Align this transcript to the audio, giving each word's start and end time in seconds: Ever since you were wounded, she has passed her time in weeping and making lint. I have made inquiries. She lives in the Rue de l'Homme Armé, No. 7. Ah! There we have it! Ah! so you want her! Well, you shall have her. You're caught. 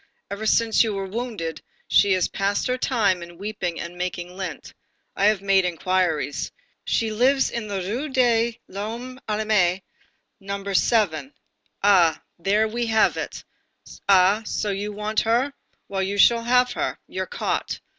Ever 0.31 0.47
since 0.47 0.83
you 0.83 0.95
were 0.95 1.05
wounded, 1.05 1.61
she 1.87 2.13
has 2.13 2.27
passed 2.27 2.65
her 2.65 2.75
time 2.79 3.21
in 3.21 3.37
weeping 3.37 3.79
and 3.79 3.95
making 3.95 4.35
lint. 4.35 4.73
I 5.15 5.25
have 5.25 5.43
made 5.43 5.63
inquiries. 5.63 6.51
She 6.83 7.11
lives 7.11 7.51
in 7.51 7.67
the 7.67 7.81
Rue 7.83 8.09
de 8.09 8.59
l'Homme 8.67 9.19
Armé, 9.29 9.83
No. 10.39 10.63
7. 10.73 11.31
Ah! 11.83 12.19
There 12.39 12.67
we 12.67 12.87
have 12.87 13.15
it! 13.15 13.43
Ah! 14.09 14.41
so 14.43 14.71
you 14.71 14.91
want 14.91 15.19
her! 15.19 15.53
Well, 15.87 16.01
you 16.01 16.17
shall 16.17 16.45
have 16.45 16.71
her. 16.73 16.97
You're 17.05 17.27
caught. 17.27 17.79